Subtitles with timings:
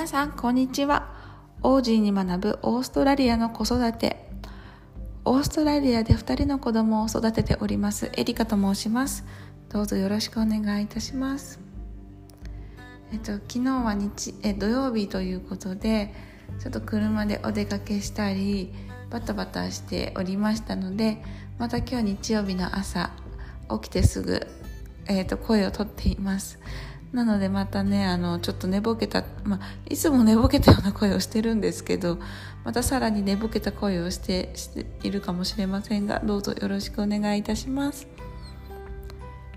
[0.00, 1.12] 皆さんこんにちは。
[1.62, 4.30] オージーに学ぶオーストラリアの子育て。
[5.26, 8.10] オーストラリアで2人の子供を育てております。
[8.14, 9.26] エリカと申します。
[9.68, 11.60] どうぞよろしくお願いいたします。
[13.12, 16.14] えっと昨日は日え土曜日ということで
[16.60, 18.72] ちょっと車でお出かけしたり
[19.10, 21.22] バタバタしておりましたので
[21.58, 23.10] また今日日曜日の朝
[23.68, 24.46] 起きてすぐ、
[25.08, 26.58] えー、と声をとっています。
[27.12, 32.18] なのでまたねあのちょっと寝ぼけた、まあ、いつも寝ぼけたような声をしてるんですけど
[32.64, 38.06] またさらに寝ぼけた声をしてしているかもしれませんがどうぞよろしくお願いいたします。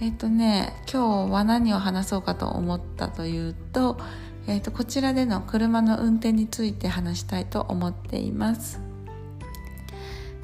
[0.00, 3.98] えっ、とね今日は何を話そうかと思ったというと,、
[4.46, 8.80] えっとこちらでの車の運転について話したいと思っています。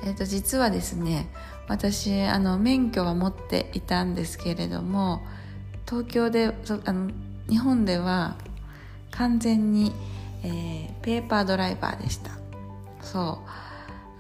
[0.05, 1.29] えっ、と実はですね
[1.69, 5.23] 私あの免許は持っていたんですけれども
[5.95, 6.53] 東京で
[6.87, 7.13] あの
[7.49, 8.35] 日本では
[9.13, 9.93] 完全に、
[10.43, 12.33] えー、ペーパードライバーでした。
[13.01, 13.49] そう。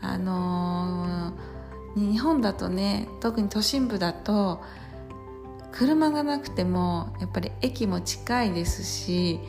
[0.00, 4.62] あのー、日本だとね特に都心部だと
[5.72, 9.40] 車がなくてもやっぱり駅も近いですし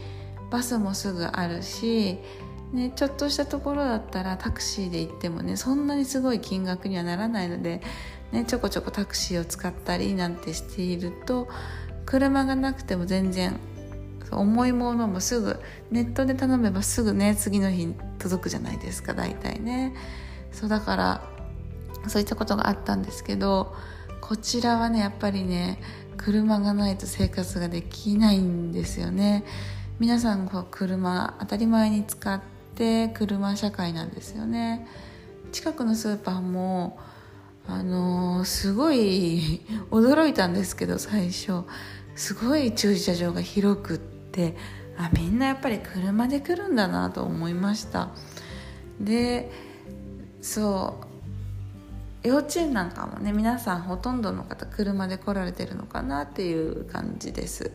[0.49, 2.17] バスもすぐあるし、
[2.73, 7.81] ね、ちょっとしたところだったらタクシーで行ってもねそんなにすごい金額にはならないので、
[8.31, 11.49] ね、ちょこちょこタクシーを使ったりなんてしていると
[12.05, 13.59] 車がなくても全然
[14.31, 15.59] 重いものもすぐ
[15.91, 19.93] ネットで頼めばすぐね次の日届くじゃないですか大体ね。
[20.51, 21.21] そうだから
[22.07, 23.75] そういったことがあったんですけど
[24.21, 25.79] こちらはねやっぱりね
[26.17, 29.43] 車がないと生活ができないんですよね。
[29.99, 32.41] 皆さんこう車当たり前に使っ
[32.75, 34.87] て車社会なんですよね。
[35.51, 36.99] 近くのスーパーも
[37.67, 41.63] あのー、すごい驚いたんですけど最初。
[42.15, 44.55] すごい駐車場が広くって
[44.97, 48.09] あみんなやっぱり車で来るんだなと思いました。
[48.99, 49.51] で
[50.41, 51.05] そう。
[52.27, 57.71] 幼稚園なんかもね皆さんほとんどの方車で来られてるのかなっていう感じです。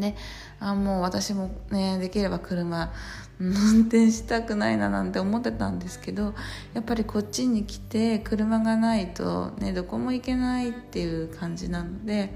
[0.00, 0.16] で
[0.60, 2.92] あもう私もねできれば車
[3.40, 6.34] 運転したくないななんて思ってたんですけど
[6.74, 12.32] やっぱりこっちに来て車がないとねどこも行けないっていう感じなので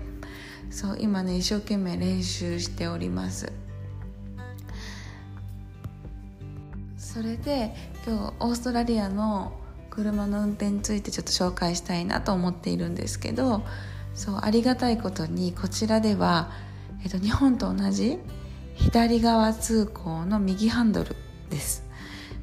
[0.71, 3.53] そう今ね一生懸命練習しております。
[6.97, 7.75] それで
[8.07, 9.53] 今日オーストラリアの
[9.91, 13.63] 車の運転についてちょっと紹介したいなと思っているんですけど
[14.15, 16.51] そうありがたいことにこちらでは、
[17.05, 18.19] えっと、日本と同じ
[18.75, 21.17] 左側通行の右ハンドル
[21.51, 21.85] です。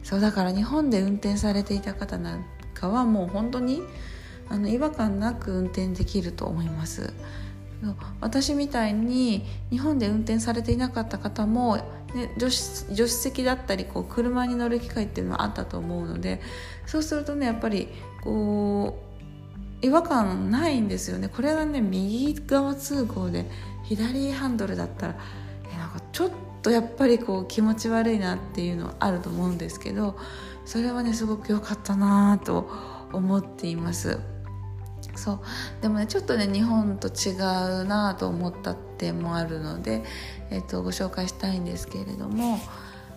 [0.03, 3.81] そうだから日本で運転されていた方なんかはもう本当に
[4.50, 7.14] あの違和感なく運転できると思います。
[8.19, 11.78] 私みたいに日本で運転されていなかった方も、
[12.14, 16.42] ね、助手助手席だったりこう車に乗る機会っていうのはあったと思うので
[16.86, 17.88] そうするとねやっぱり
[18.22, 19.09] こう
[19.81, 23.50] 違和感ないんですよねこれがね右側通行で
[23.84, 25.16] 左ハンドルだったら
[25.73, 26.31] えなんかちょっ
[26.62, 30.18] とやっぱりこう気持ち悪いなっていうのはあると思うんですけど
[30.66, 32.69] それはねすごく良かったなと
[33.13, 34.19] 思っています。
[35.16, 40.03] そうでもねちょっとね日本と違うなと思った点もあるので、
[40.50, 42.59] えーと、ご紹介したいんですけれども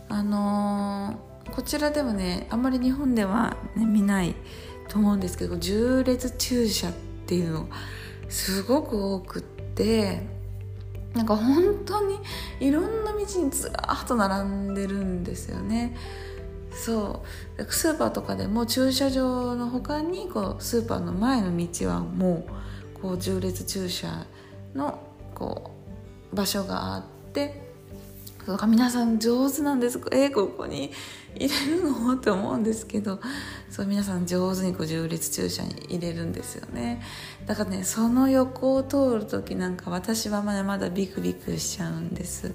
[0.09, 4.35] あのー、こちらでもねあんまり日本では、ね、見ない
[4.93, 6.93] と思うんですけど縦列駐車っ
[7.27, 7.69] ていうの
[8.29, 10.21] すごく多くって
[11.15, 12.19] なんか本当に
[12.61, 15.97] いろんな道にずらっと並んでるんですよね。
[16.73, 17.23] そ
[17.59, 22.47] うスーパーとかでも駐車場の他にこうスーパーの前の道はも
[22.97, 24.27] うこう縦列駐車
[24.75, 24.99] の
[25.35, 25.71] こ
[26.33, 27.03] う場所があっ
[27.33, 27.63] て
[28.45, 30.93] そうか皆さん上手なんですえー、ここに
[31.37, 33.21] 入れるのって思うんですけど
[33.71, 37.03] そう皆さん上手にこう縦列駐車に入れるんですよね。
[37.47, 42.55] だからねその横を通る時なんか私はまだまだビクビクしちゃうんです。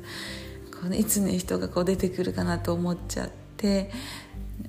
[0.80, 3.90] このいつね人がこう出てくるかなと思っちゃって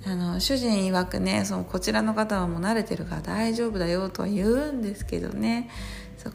[0.07, 5.69] あの主人曰くねそのこちらの方はもう慣れてるから大丈夫だよとは言うんですけどね。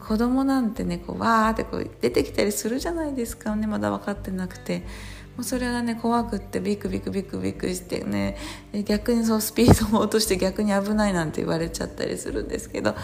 [0.08, 3.54] 子供なんてねこうわーってこう出てきたりするじゃないですか。
[3.54, 4.82] ねまだ分かってなくて。
[5.36, 8.36] もうそれがね怖くってビクビクビクビクしてね
[8.86, 12.94] 逆にそうスピードも落として逆に危ないなんて言われちゃったりするんですけど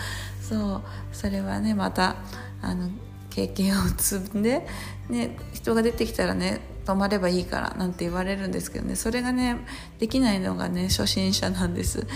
[0.40, 0.82] そう
[1.12, 2.16] それはねまた
[2.62, 2.88] あの
[3.30, 4.66] 経験を積んで、
[5.08, 9.58] ね、人が出てきたらね止まればいいからなんて言われるんですけどねそれがね
[9.98, 12.06] できないのがね初心者なんです。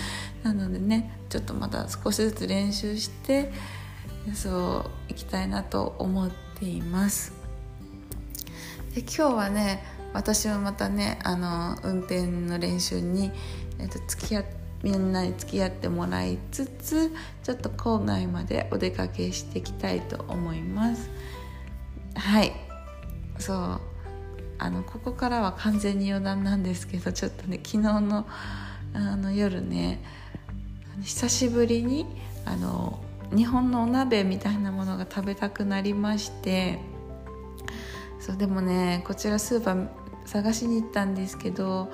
[0.43, 3.51] なのでねちょっとまた少しずつ練習して
[4.33, 6.29] そう行きたいなと思っ
[6.59, 7.33] ています。
[8.93, 13.31] で今日はね私はまたねあの運転の練習に、
[13.79, 14.45] えっと、付き合
[14.81, 17.11] みんなに付き合ってもらいつつ
[17.43, 21.09] ちょっと郊外までお出かけしていきたいと思います。
[22.15, 22.53] はい。
[23.39, 23.81] そう。
[24.57, 28.25] あのここからは完全に余談なんですけどちょっとね昨日の
[28.93, 30.01] あの夜ね
[31.01, 32.05] 久しぶりに
[32.45, 33.03] あの
[33.35, 36.79] 日本のお鍋みたいなものが食べたくなりまして
[38.19, 39.87] そうでもねこちらスーパー
[40.25, 41.91] 探しに行ったんですけど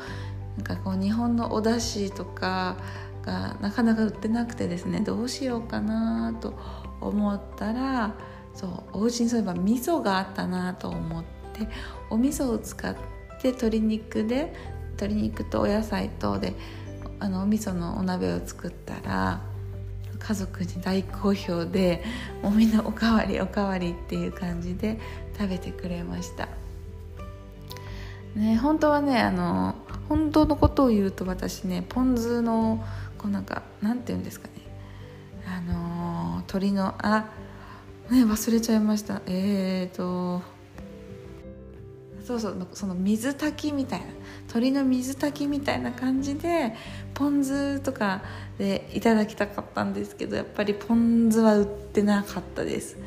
[0.57, 2.77] なんかこう日本のお出汁とか
[3.23, 6.57] がなかなか売ってなくてですねどうしようかなと
[6.99, 8.15] 思ったら
[8.53, 11.23] そうお家にそういえば味噌があったなと思っ
[11.53, 11.67] て
[12.09, 12.95] お味噌を使っ
[13.41, 14.53] て鶏肉で
[14.91, 16.53] 鶏肉とお野菜とで
[17.19, 19.41] あのお味噌のお鍋を作ったら
[20.19, 22.03] 家族に大好評で
[22.43, 24.99] もうみんなおかわりおかわりっていう感じで
[25.37, 26.60] 食べてくれました。
[28.35, 29.75] ね本当はねあの
[30.09, 32.83] 本当のことを言うと私ねポン酢の
[33.17, 34.53] こうなんかなんて言うんですかね。
[35.45, 37.29] あの鶏のあ
[38.09, 39.21] ね忘れちゃいました。
[39.25, 40.41] えーと
[42.25, 44.05] そうそうその水炊きみたいな。
[44.47, 46.75] 鶏の水炊きみたいな感じで
[47.13, 48.21] ポン酢とか
[48.57, 52.97] でいただきたかったんですけどやっぱりポン酢は売ってなかったです。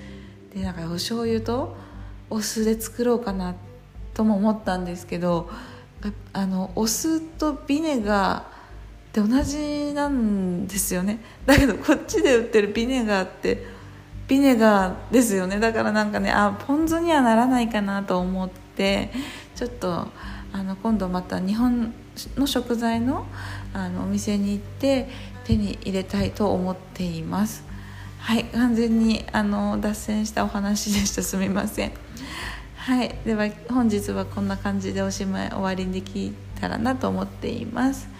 [0.55, 1.77] でなんかお醤油と
[2.31, 3.55] お酢で作ろうかな
[4.15, 5.51] とも思ったんですけど
[6.33, 8.45] あのお酢とビネガーっ
[9.13, 11.21] て同じなんですよね。
[11.47, 13.65] だけどこっちで売ってるビネガーって
[14.27, 15.61] ビネガーですよね。
[15.61, 19.11] だからなんかねあポン酢にはならないかなと思って
[19.55, 20.09] ちょっと
[20.53, 21.95] あの今度また日本
[22.37, 23.27] の食材の
[23.73, 25.09] あのお店に行って
[25.45, 27.65] 手に入れたいと思っています。
[28.19, 31.23] はい完全にあの脱線したお話でした。
[31.23, 31.93] すみません。
[32.85, 33.17] はい。
[33.25, 38.11] では本日はこんな感じでおしまい終わりにできたらなと思っています。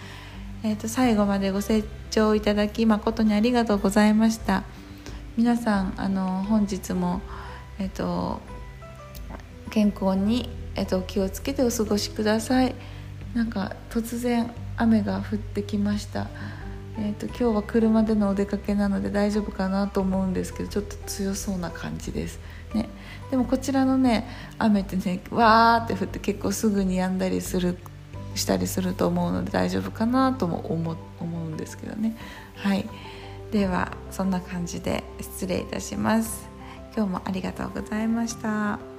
[0.63, 4.63] えーと、最後までご清聴いただき誠にありがとうございました。
[5.37, 7.21] 皆さんあの本日も
[7.77, 8.41] え、ー、と
[9.69, 12.73] 健康に、えーと、気をつけてお過ごしください。
[13.35, 16.25] なんか突然雨が降ってきました。
[16.97, 22.39] えーと、今日は車でのお出かけなので大丈夫かなと思うんですけどちょっと強そうな感じです、
[22.73, 22.87] ね、
[23.31, 24.27] でもこちらのね
[24.57, 27.77] 雨ってねわーって降って結構すぐに止んだりする
[28.35, 32.17] したりすると思うので大丈夫かなとも思思うんですけどね。
[32.55, 32.85] はい。
[33.51, 36.49] ではそんな感じで失礼いたします。
[36.95, 38.94] 今日もありがとうございました。